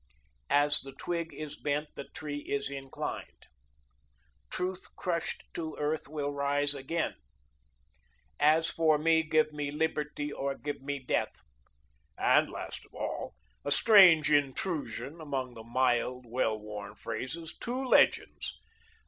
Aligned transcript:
"As 0.49 0.79
the 0.79 0.93
Twig 0.93 1.31
is 1.31 1.57
Bent 1.59 1.89
the 1.93 2.05
Tree 2.05 2.39
is 2.39 2.71
Inclined," 2.71 3.45
"Truth 4.49 4.87
Crushed 4.95 5.43
to 5.53 5.75
Earth 5.77 6.07
Will 6.07 6.31
Rise 6.33 6.73
Again," 6.73 7.13
"As 8.39 8.67
for 8.67 8.97
Me, 8.97 9.21
Give 9.21 9.53
Me 9.53 9.69
Liberty 9.69 10.31
or 10.33 10.55
Give 10.57 10.81
Me 10.81 10.97
Death," 10.97 11.41
and 12.17 12.49
last 12.49 12.83
of 12.85 12.95
all, 12.95 13.35
a 13.63 13.69
strange 13.69 14.31
intrusion 14.31 15.21
amongst 15.21 15.53
the 15.53 15.63
mild, 15.63 16.25
well 16.27 16.57
worn 16.59 16.95
phrases, 16.95 17.55
two 17.55 17.85
legends. 17.87 18.59